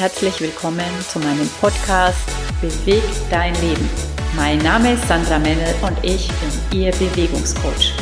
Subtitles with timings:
[0.00, 2.26] herzlich willkommen zu meinem Podcast
[2.62, 3.86] Beweg dein Leben.
[4.34, 7.92] Mein Name ist Sandra Mennel und ich bin Ihr Bewegungscoach.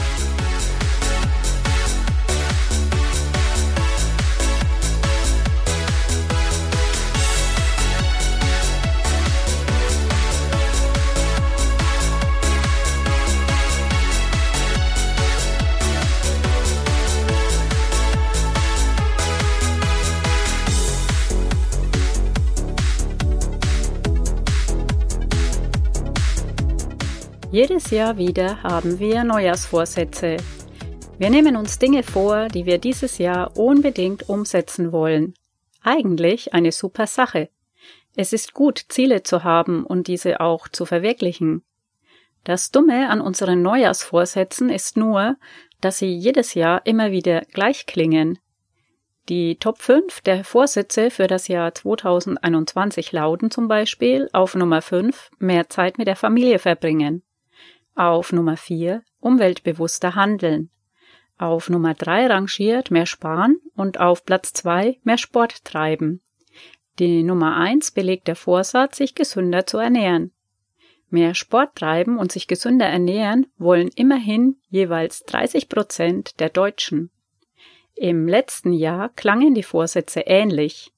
[27.61, 30.37] Jedes Jahr wieder haben wir Neujahrsvorsätze.
[31.19, 35.35] Wir nehmen uns Dinge vor, die wir dieses Jahr unbedingt umsetzen wollen.
[35.83, 37.49] Eigentlich eine super Sache.
[38.15, 41.65] Es ist gut, Ziele zu haben und diese auch zu verwirklichen.
[42.45, 45.35] Das Dumme an unseren Neujahrsvorsätzen ist nur,
[45.81, 48.39] dass sie jedes Jahr immer wieder gleich klingen.
[49.29, 55.33] Die Top 5 der Vorsätze für das Jahr 2021 lauten zum Beispiel auf Nummer 5
[55.41, 57.25] mehr Zeit mit der Familie verbringen.
[57.99, 60.71] Auf Nummer 4 umweltbewusster handeln.
[61.37, 66.23] Auf Nummer 3 rangiert mehr sparen und auf Platz 2 mehr Sport treiben.
[67.01, 70.31] Die Nummer 1 belegt der Vorsatz, sich gesünder zu ernähren.
[71.11, 77.11] Mehr Sport treiben und sich gesünder ernähren wollen immerhin jeweils 30 Prozent der Deutschen.
[77.97, 80.93] Im letzten Jahr klangen die Vorsätze ähnlich.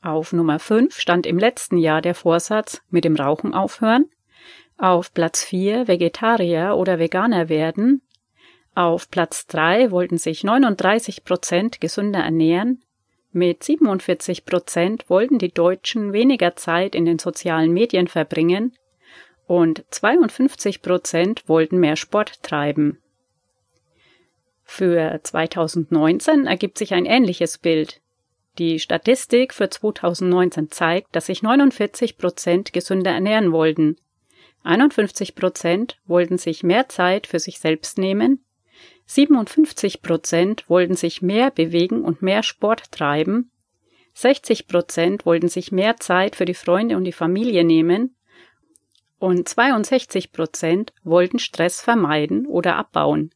[0.00, 4.08] Auf Nummer 5 stand im letzten Jahr der Vorsatz mit dem Rauchen aufhören
[4.78, 8.02] auf Platz 4 Vegetarier oder Veganer werden.
[8.74, 12.82] Auf Platz 3 wollten sich 39 Prozent gesünder ernähren.
[13.32, 18.74] Mit 47 Prozent wollten die Deutschen weniger Zeit in den sozialen Medien verbringen
[19.46, 22.98] und 52 Prozent wollten mehr Sport treiben.
[24.64, 28.00] Für 2019 ergibt sich ein ähnliches Bild.
[28.58, 33.96] Die Statistik für 2019 zeigt, dass sich 49 Prozent gesünder ernähren wollten.
[34.66, 38.44] 51 Prozent wollten sich mehr Zeit für sich selbst nehmen,
[39.06, 43.52] 57 Prozent wollten sich mehr bewegen und mehr Sport treiben,
[44.14, 48.16] 60 Prozent wollten sich mehr Zeit für die Freunde und die Familie nehmen.
[49.18, 53.30] Und 62 Prozent wollten Stress vermeiden oder abbauen.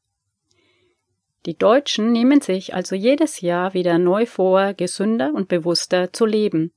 [1.46, 6.72] Die Deutschen nehmen sich also jedes Jahr wieder neu vor, gesünder und bewusster zu leben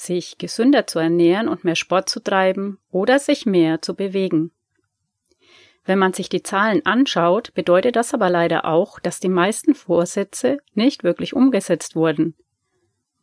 [0.00, 4.50] sich gesünder zu ernähren und mehr Sport zu treiben oder sich mehr zu bewegen.
[5.84, 10.58] Wenn man sich die Zahlen anschaut, bedeutet das aber leider auch, dass die meisten Vorsätze
[10.74, 12.34] nicht wirklich umgesetzt wurden.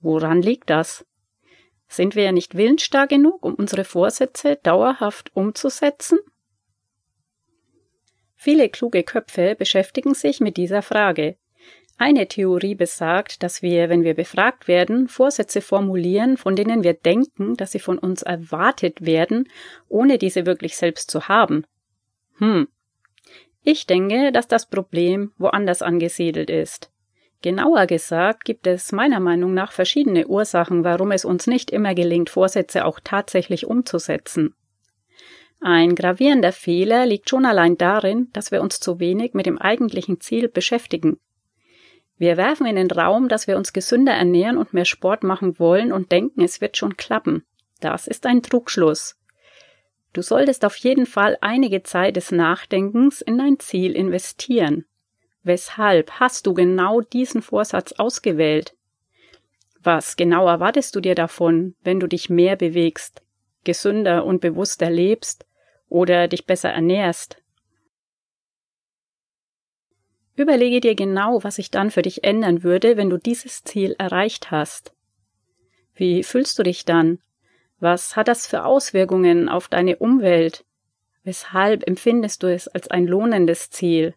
[0.02, 1.06] Woran liegt das?
[1.88, 6.20] Sind wir ja nicht willensstark genug, um unsere Vorsätze dauerhaft umzusetzen?
[8.36, 11.38] Viele kluge Köpfe beschäftigen sich mit dieser Frage.
[12.00, 17.56] Eine Theorie besagt, dass wir, wenn wir befragt werden, Vorsätze formulieren, von denen wir denken,
[17.56, 19.50] dass sie von uns erwartet werden,
[19.90, 21.66] ohne diese wirklich selbst zu haben.
[22.38, 22.68] Hm.
[23.64, 26.92] Ich denke, dass das Problem woanders angesiedelt ist.
[27.42, 32.30] Genauer gesagt gibt es meiner Meinung nach verschiedene Ursachen, warum es uns nicht immer gelingt,
[32.30, 34.56] Vorsätze auch tatsächlich umzusetzen.
[35.60, 40.22] Ein gravierender Fehler liegt schon allein darin, dass wir uns zu wenig mit dem eigentlichen
[40.22, 41.20] Ziel beschäftigen.
[42.18, 45.92] Wir werfen in den Raum, dass wir uns gesünder ernähren und mehr Sport machen wollen
[45.92, 47.46] und denken, es wird schon klappen.
[47.80, 49.16] Das ist ein Trugschluss.
[50.14, 54.86] Du solltest auf jeden Fall einige Zeit des Nachdenkens in dein Ziel investieren.
[55.44, 58.74] Weshalb hast du genau diesen Vorsatz ausgewählt?
[59.82, 63.22] Was genau erwartest du dir davon, wenn du dich mehr bewegst,
[63.64, 65.46] gesünder und bewusster lebst
[65.88, 67.38] oder dich besser ernährst?
[70.38, 74.52] Überlege dir genau, was sich dann für dich ändern würde, wenn du dieses Ziel erreicht
[74.52, 74.94] hast.
[75.96, 77.18] Wie fühlst du dich dann?
[77.80, 80.64] Was hat das für Auswirkungen auf deine Umwelt?
[81.24, 84.14] Weshalb empfindest du es als ein lohnendes Ziel?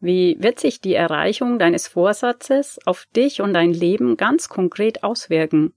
[0.00, 5.74] Wie wird sich die Erreichung deines Vorsatzes auf dich und dein Leben ganz konkret auswirken?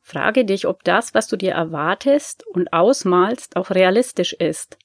[0.00, 4.78] Frage dich, ob das, was du dir erwartest und ausmalst, auch realistisch ist.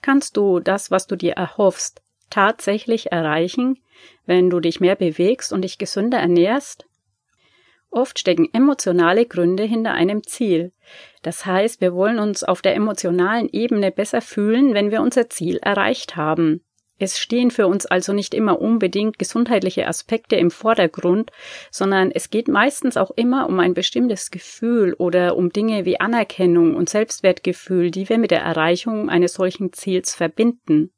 [0.00, 2.02] Kannst du das, was du dir erhoffst,
[2.32, 3.78] tatsächlich erreichen,
[4.26, 6.86] wenn du dich mehr bewegst und dich gesünder ernährst?
[7.90, 10.72] Oft stecken emotionale Gründe hinter einem Ziel.
[11.20, 15.58] Das heißt, wir wollen uns auf der emotionalen Ebene besser fühlen, wenn wir unser Ziel
[15.58, 16.64] erreicht haben.
[16.98, 21.32] Es stehen für uns also nicht immer unbedingt gesundheitliche Aspekte im Vordergrund,
[21.70, 26.76] sondern es geht meistens auch immer um ein bestimmtes Gefühl oder um Dinge wie Anerkennung
[26.76, 30.92] und Selbstwertgefühl, die wir mit der Erreichung eines solchen Ziels verbinden.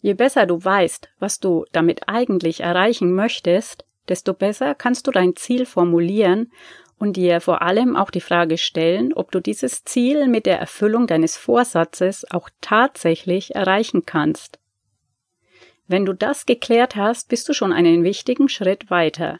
[0.00, 5.36] Je besser du weißt, was du damit eigentlich erreichen möchtest, desto besser kannst du dein
[5.36, 6.50] Ziel formulieren
[6.98, 11.06] und dir vor allem auch die Frage stellen, ob du dieses Ziel mit der Erfüllung
[11.06, 14.58] deines Vorsatzes auch tatsächlich erreichen kannst.
[15.86, 19.38] Wenn du das geklärt hast, bist du schon einen wichtigen Schritt weiter.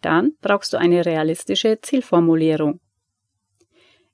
[0.00, 2.80] Dann brauchst du eine realistische Zielformulierung.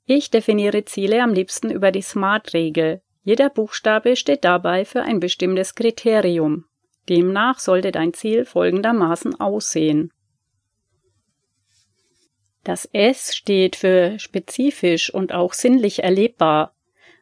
[0.05, 3.01] Ich definiere Ziele am liebsten über die SMART-Regel.
[3.23, 6.65] Jeder Buchstabe steht dabei für ein bestimmtes Kriterium.
[7.09, 10.13] Demnach sollte dein Ziel folgendermaßen aussehen.
[12.65, 16.75] Das S steht für spezifisch und auch sinnlich erlebbar.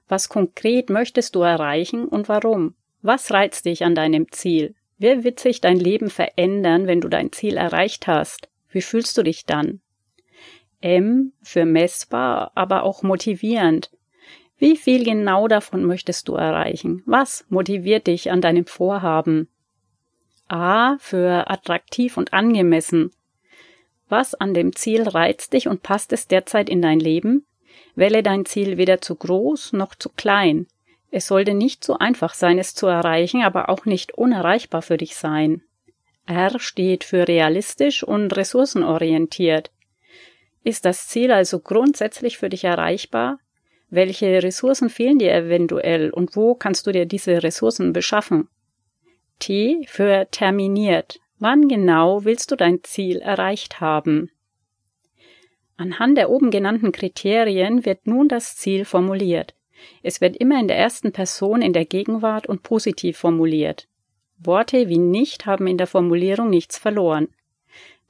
[0.08, 2.74] Was konkret möchtest du erreichen und warum?
[3.02, 4.74] Was reizt dich an deinem Ziel?
[4.98, 8.48] Wie wird sich dein Leben verändern, wenn du dein Ziel erreicht hast?
[8.70, 9.80] Wie fühlst du dich dann?
[10.80, 13.90] M für messbar, aber auch motivierend.
[14.58, 17.02] Wie viel genau davon möchtest du erreichen?
[17.06, 19.48] Was motiviert dich an deinem Vorhaben?
[20.48, 23.12] A für attraktiv und angemessen.
[24.08, 27.46] Was an dem Ziel reizt dich und passt es derzeit in dein Leben?
[27.94, 30.66] Wähle dein Ziel weder zu groß noch zu klein.
[31.10, 35.16] Es sollte nicht so einfach sein, es zu erreichen, aber auch nicht unerreichbar für dich
[35.16, 35.62] sein.
[36.26, 39.70] R steht für realistisch und ressourcenorientiert.
[40.64, 43.38] Ist das Ziel also grundsätzlich für dich erreichbar?
[43.90, 48.48] Welche Ressourcen fehlen dir eventuell und wo kannst du dir diese Ressourcen beschaffen?
[49.38, 51.20] T für terminiert.
[51.38, 54.30] Wann genau willst du dein Ziel erreicht haben?
[55.76, 59.54] Anhand der oben genannten Kriterien wird nun das Ziel formuliert.
[60.02, 63.86] Es wird immer in der ersten Person in der Gegenwart und positiv formuliert.
[64.38, 67.28] Worte wie nicht haben in der Formulierung nichts verloren.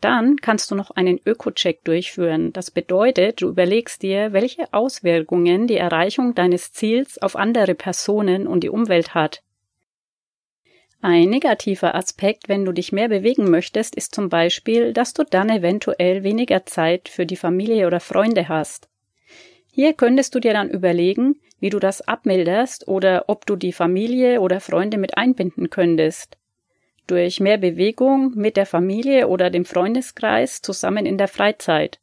[0.00, 2.52] Dann kannst du noch einen Öko-Check durchführen.
[2.52, 8.62] Das bedeutet, du überlegst dir, welche Auswirkungen die Erreichung deines Ziels auf andere Personen und
[8.62, 9.42] die Umwelt hat.
[11.00, 15.48] Ein negativer Aspekt, wenn du dich mehr bewegen möchtest, ist zum Beispiel, dass du dann
[15.48, 18.88] eventuell weniger Zeit für die Familie oder Freunde hast.
[19.72, 24.40] Hier könntest du dir dann überlegen, wie du das abmilderst oder ob du die Familie
[24.40, 26.37] oder Freunde mit einbinden könntest.
[27.08, 31.98] Durch mehr Bewegung mit der Familie oder dem Freundeskreis zusammen in der Freizeit.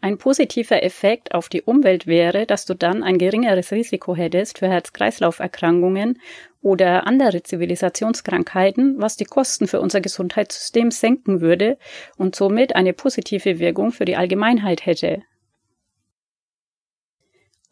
[0.00, 4.68] Ein positiver Effekt auf die Umwelt wäre, dass du dann ein geringeres Risiko hättest für
[4.68, 6.20] Herz-Kreislauf-Erkrankungen
[6.62, 11.76] oder andere Zivilisationskrankheiten, was die Kosten für unser Gesundheitssystem senken würde
[12.16, 15.24] und somit eine positive Wirkung für die Allgemeinheit hätte.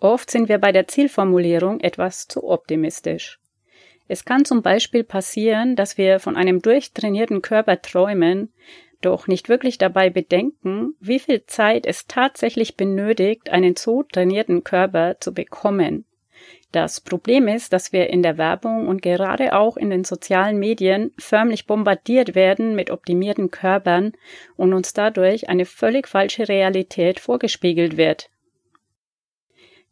[0.00, 3.38] Oft sind wir bei der Zielformulierung etwas zu optimistisch.
[4.08, 8.52] Es kann zum Beispiel passieren, dass wir von einem durchtrainierten Körper träumen,
[9.00, 15.16] doch nicht wirklich dabei bedenken, wie viel Zeit es tatsächlich benötigt, einen so trainierten Körper
[15.20, 16.04] zu bekommen.
[16.72, 21.12] Das Problem ist, dass wir in der Werbung und gerade auch in den sozialen Medien
[21.18, 24.12] förmlich bombardiert werden mit optimierten Körpern
[24.56, 28.30] und uns dadurch eine völlig falsche Realität vorgespiegelt wird.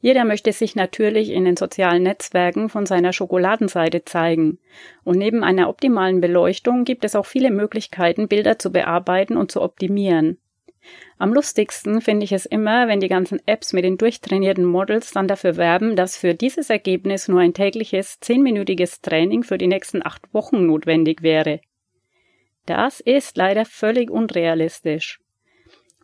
[0.05, 4.59] Jeder möchte sich natürlich in den sozialen Netzwerken von seiner Schokoladenseite zeigen.
[5.03, 9.63] Und neben einer optimalen Beleuchtung gibt es auch viele Möglichkeiten, Bilder zu bearbeiten und zu
[9.63, 10.37] optimieren.
[11.17, 15.27] Am lustigsten finde ich es immer, wenn die ganzen Apps mit den durchtrainierten Models dann
[15.27, 20.35] dafür werben, dass für dieses Ergebnis nur ein tägliches zehnminütiges Training für die nächsten acht
[20.35, 21.63] Wochen notwendig wäre.
[22.67, 25.24] Das ist leider völlig unrealistisch.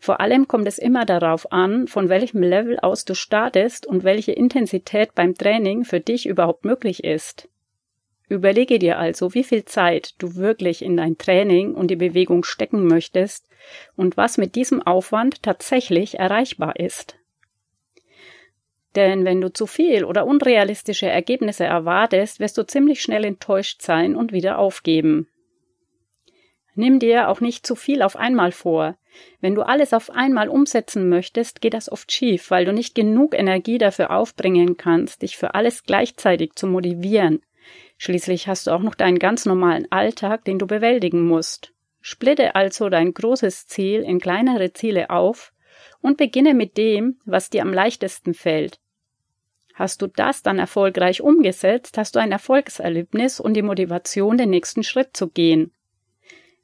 [0.02, 4.32] Vor allem kommt es immer darauf an, von welchem Level aus du startest und welche
[4.32, 7.50] Intensität beim Training für dich überhaupt möglich ist.
[8.30, 12.86] Überlege dir also, wie viel Zeit du wirklich in dein Training und die Bewegung stecken
[12.86, 13.46] möchtest
[13.94, 17.16] und was mit diesem Aufwand tatsächlich erreichbar ist.
[18.96, 24.16] Denn wenn du zu viel oder unrealistische Ergebnisse erwartest, wirst du ziemlich schnell enttäuscht sein
[24.16, 25.28] und wieder aufgeben.
[26.74, 28.96] Nimm dir auch nicht zu viel auf einmal vor.
[29.40, 33.38] Wenn du alles auf einmal umsetzen möchtest, geht das oft schief, weil du nicht genug
[33.38, 37.42] Energie dafür aufbringen kannst, dich für alles gleichzeitig zu motivieren.
[37.98, 41.72] Schließlich hast du auch noch deinen ganz normalen Alltag, den du bewältigen musst.
[42.00, 45.52] Splitte also dein großes Ziel in kleinere Ziele auf
[46.00, 48.80] und beginne mit dem, was dir am leichtesten fällt.
[49.74, 54.82] Hast du das dann erfolgreich umgesetzt, hast du ein Erfolgserlebnis und die Motivation, den nächsten
[54.82, 55.72] Schritt zu gehen.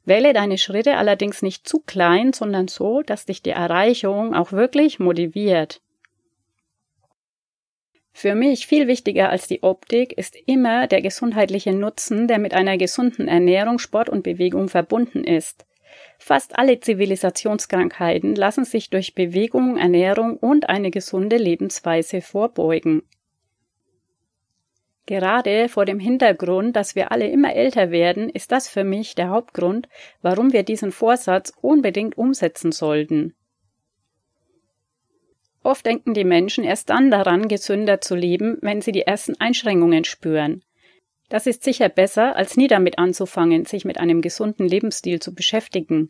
[0.07, 5.01] Wähle deine Schritte allerdings nicht zu klein, sondern so, dass dich die Erreichung auch wirklich
[5.01, 5.83] motiviert.
[8.13, 12.79] Für mich viel wichtiger als die Optik ist immer der gesundheitliche Nutzen, der mit einer
[12.79, 15.67] gesunden Ernährung, Sport und Bewegung verbunden ist.
[16.19, 23.03] Fast alle Zivilisationskrankheiten lassen sich durch Bewegung, Ernährung und eine gesunde Lebensweise vorbeugen.
[25.07, 29.29] Gerade vor dem Hintergrund, dass wir alle immer älter werden, ist das für mich der
[29.29, 29.89] Hauptgrund,
[30.21, 33.35] warum wir diesen Vorsatz unbedingt umsetzen sollten.
[35.63, 40.05] Oft denken die Menschen erst dann daran, gesünder zu leben, wenn sie die ersten Einschränkungen
[40.05, 40.63] spüren.
[41.29, 46.09] Das ist sicher besser, als nie damit anzufangen, sich mit einem gesunden Lebensstil zu beschäftigen.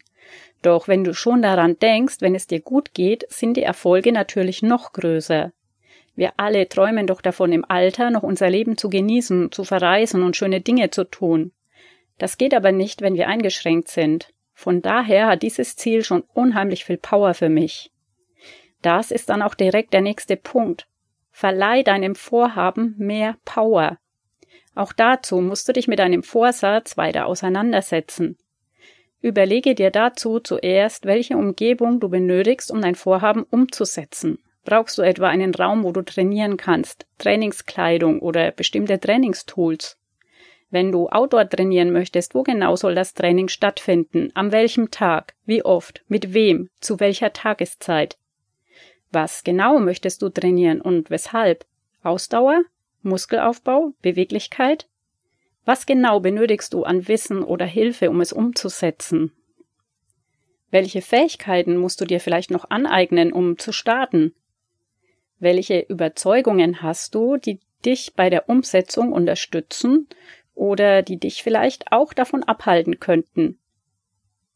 [0.60, 4.62] Doch wenn du schon daran denkst, wenn es dir gut geht, sind die Erfolge natürlich
[4.62, 5.52] noch größer.
[6.16, 10.34] Wir alle träumen doch davon, im Alter noch unser Leben zu genießen, zu verreisen und
[10.34, 11.52] schöne Dinge zu tun.
[12.18, 14.32] Das geht aber nicht, wenn wir eingeschränkt sind.
[14.54, 17.92] Von daher hat dieses Ziel schon unheimlich viel Power für mich.
[18.80, 20.88] Das ist dann auch direkt der nächste Punkt.
[21.30, 23.98] Verleih deinem Vorhaben mehr Power.
[24.74, 28.38] Auch dazu musst du dich mit deinem Vorsatz weiter auseinandersetzen.
[29.20, 34.38] Überlege dir dazu zuerst, welche Umgebung du benötigst, um dein Vorhaben umzusetzen.
[34.66, 39.96] Brauchst du etwa einen Raum, wo du trainieren kannst, Trainingskleidung oder bestimmte Trainingstools?
[40.70, 44.32] Wenn du Outdoor trainieren möchtest, wo genau soll das Training stattfinden?
[44.34, 45.34] An welchem Tag?
[45.44, 46.02] Wie oft?
[46.08, 46.68] Mit wem?
[46.80, 48.18] Zu welcher Tageszeit?
[49.12, 51.64] Was genau möchtest du trainieren und weshalb?
[52.02, 52.62] Ausdauer?
[53.02, 54.88] Muskelaufbau, Beweglichkeit?
[55.64, 59.30] Was genau benötigst du an Wissen oder Hilfe, um es umzusetzen?
[60.72, 64.34] Welche Fähigkeiten musst du dir vielleicht noch aneignen, um zu starten?
[65.38, 70.08] Welche Überzeugungen hast du, die dich bei der Umsetzung unterstützen
[70.54, 73.58] oder die dich vielleicht auch davon abhalten könnten?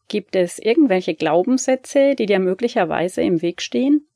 [0.08, 4.08] Gibt es irgendwelche Glaubenssätze, die dir möglicherweise im Weg stehen?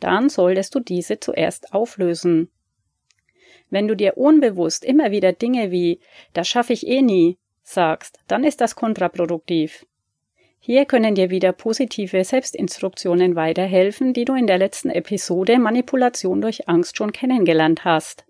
[0.00, 2.50] Dann solltest du diese zuerst auflösen.
[3.70, 6.00] Wenn du dir unbewusst immer wieder Dinge wie
[6.32, 9.86] das schaffe ich eh nie sagst, dann ist das kontraproduktiv.
[10.66, 16.70] Hier können dir wieder positive Selbstinstruktionen weiterhelfen, die du in der letzten Episode Manipulation durch
[16.70, 18.24] Angst schon kennengelernt hast.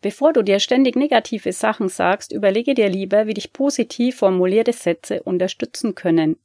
[0.00, 5.22] Bevor du dir ständig negative Sachen sagst, überlege dir lieber, wie dich positiv formulierte Sätze
[5.22, 6.36] unterstützen können.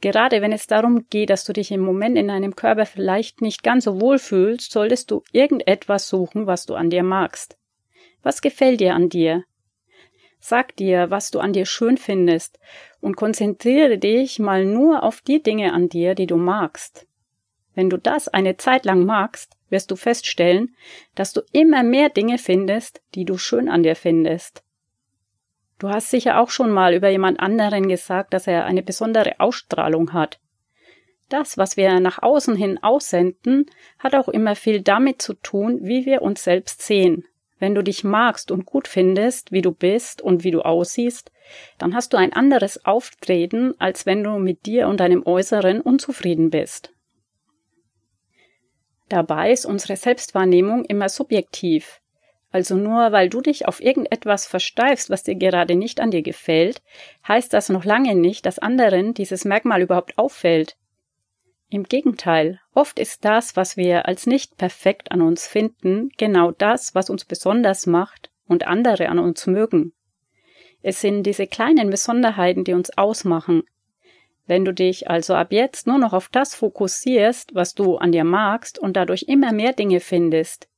[0.00, 3.64] Gerade wenn es darum geht, dass du dich im Moment in deinem Körper vielleicht nicht
[3.64, 7.58] ganz so wohl fühlst, solltest du irgendetwas suchen, was du an dir magst.
[8.22, 9.42] Was gefällt dir an dir?
[10.44, 12.58] Sag dir, was du an dir schön findest
[13.00, 17.06] und konzentriere dich mal nur auf die Dinge an dir, die du magst.
[17.76, 20.74] Wenn du das eine Zeit lang magst, wirst du feststellen,
[21.14, 24.64] dass du immer mehr Dinge findest, die du schön an dir findest.
[25.78, 30.12] Du hast sicher auch schon mal über jemand anderen gesagt, dass er eine besondere Ausstrahlung
[30.12, 30.40] hat.
[31.28, 33.66] Das, was wir nach außen hin aussenden,
[34.00, 37.28] hat auch immer viel damit zu tun, wie wir uns selbst sehen.
[37.62, 41.30] Wenn du dich magst und gut findest, wie du bist und wie du aussiehst,
[41.78, 46.50] dann hast du ein anderes Auftreten, als wenn du mit dir und deinem Äußeren unzufrieden
[46.50, 46.92] bist.
[49.08, 52.00] Dabei ist unsere Selbstwahrnehmung immer subjektiv.
[52.50, 56.82] Also nur weil du dich auf irgendetwas versteifst, was dir gerade nicht an dir gefällt,
[57.28, 60.76] heißt das noch lange nicht, dass anderen dieses Merkmal überhaupt auffällt.
[61.72, 66.94] Im Gegenteil, oft ist das, was wir als nicht perfekt an uns finden, genau das,
[66.94, 69.94] was uns besonders macht und andere an uns mögen.
[70.82, 73.62] Es sind diese kleinen Besonderheiten, die uns ausmachen.
[74.46, 78.24] Wenn du dich also ab jetzt nur noch auf das fokussierst, was du an dir
[78.24, 80.68] magst und dadurch immer mehr Dinge findest,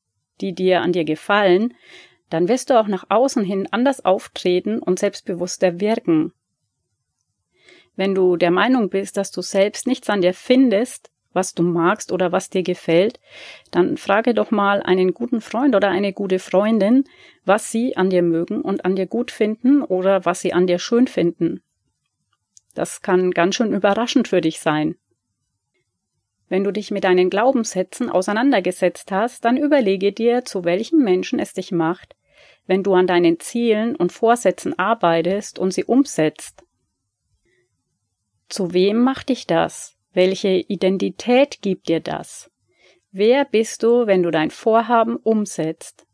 [0.40, 1.74] die dir an dir gefallen,
[2.30, 6.32] dann wirst du auch nach außen hin anders auftreten und selbstbewusster wirken.
[7.96, 12.12] Wenn du der Meinung bist, dass du selbst nichts an dir findest, was du magst
[12.12, 13.20] oder was dir gefällt,
[13.70, 17.04] dann frage doch mal einen guten Freund oder eine gute Freundin,
[17.44, 20.78] was sie an dir mögen und an dir gut finden oder was sie an dir
[20.78, 21.60] schön finden.
[22.74, 24.96] Das kann ganz schön überraschend für dich sein.
[26.48, 31.52] Wenn du dich mit deinen Glaubenssätzen auseinandergesetzt hast, dann überlege dir, zu welchem Menschen es
[31.52, 32.14] dich macht,
[32.66, 36.63] wenn du an deinen Zielen und Vorsätzen arbeitest und sie umsetzt.
[38.54, 39.96] Zu wem macht dich das?
[40.12, 42.52] Welche Identität gibt dir das?
[43.10, 46.06] Wer bist du, wenn du dein Vorhaben umsetzt?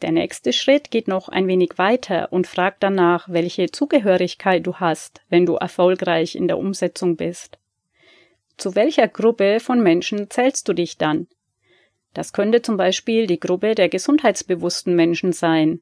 [0.00, 5.20] Der nächste Schritt geht noch ein wenig weiter und fragt danach, welche Zugehörigkeit du hast,
[5.28, 7.60] wenn du erfolgreich in der Umsetzung bist.
[8.56, 11.28] Zu welcher Gruppe von Menschen zählst du dich dann?
[12.12, 15.80] Das könnte zum Beispiel die Gruppe der gesundheitsbewussten Menschen sein.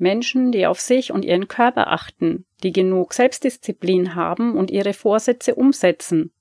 [0.00, 5.54] Menschen, die auf sich und ihren Körper achten, die genug Selbstdisziplin haben und ihre Vorsätze
[5.54, 6.32] umsetzen.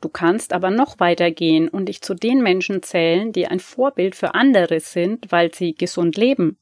[0.00, 4.34] Du kannst aber noch weitergehen und dich zu den Menschen zählen, die ein Vorbild für
[4.34, 6.58] andere sind, weil sie gesund leben.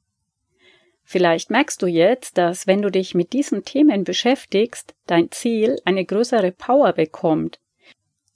[1.05, 6.05] Vielleicht merkst du jetzt, dass wenn du dich mit diesen Themen beschäftigst, dein Ziel eine
[6.05, 7.59] größere Power bekommt.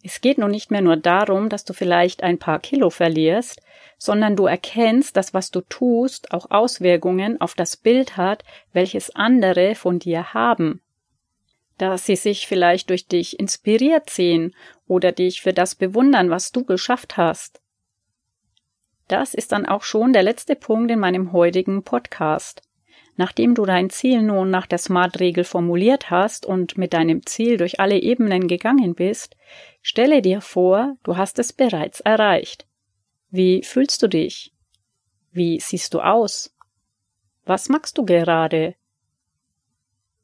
[0.03, 3.61] Es geht nun nicht mehr nur darum, dass du vielleicht ein paar Kilo verlierst,
[3.99, 9.75] sondern du erkennst, dass was du tust auch Auswirkungen auf das Bild hat, welches andere
[9.75, 10.83] von dir haben.
[11.79, 14.55] Dass sie sich vielleicht durch dich inspiriert sehen
[14.87, 17.61] oder dich für das bewundern, was du geschafft hast.
[19.09, 22.63] Das ist dann auch schon der letzte Punkt in meinem heutigen Podcast.
[23.17, 27.81] Nachdem du dein Ziel nun nach der SMART-Regel formuliert hast und mit deinem Ziel durch
[27.81, 29.37] alle Ebenen gegangen bist,
[29.81, 32.67] stelle dir vor, du hast es bereits erreicht.
[33.31, 34.53] Wie fühlst du dich?
[35.33, 36.55] Wie siehst du aus?
[37.45, 38.75] Was machst du gerade?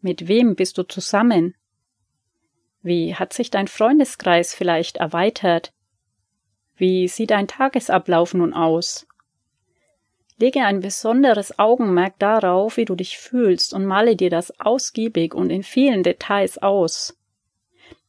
[0.01, 1.55] Mit wem bist du zusammen?
[2.83, 5.73] Wie hat sich dein Freundeskreis vielleicht erweitert?
[6.77, 9.07] Wie sieht dein Tagesablauf nun aus?
[10.39, 15.51] Lege ein besonderes Augenmerk darauf, wie du dich fühlst und male dir das ausgiebig und
[15.51, 17.17] in vielen Details aus.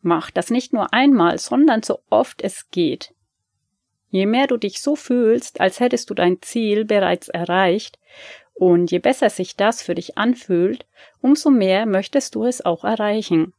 [0.01, 3.12] Mach das nicht nur einmal, sondern so oft es geht.
[4.13, 7.97] Je mehr du dich so fühlst, als hättest du dein Ziel bereits erreicht,
[8.53, 10.85] und je besser sich das für dich anfühlt,
[11.19, 13.55] umso mehr möchtest du es auch erreichen.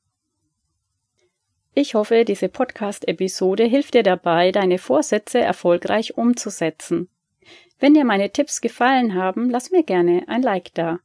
[1.75, 7.09] Ich hoffe, diese Podcast-Episode hilft dir dabei, deine Vorsätze erfolgreich umzusetzen.
[7.81, 11.01] Wenn dir meine Tipps gefallen haben, lass mir gerne ein Like da.